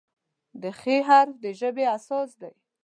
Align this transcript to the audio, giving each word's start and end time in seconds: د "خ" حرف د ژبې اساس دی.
د 0.61 0.63
"خ" 0.79 0.81
حرف 1.07 1.35
د 1.43 1.45
ژبې 1.59 1.85
اساس 1.95 2.29
دی. 2.41 2.51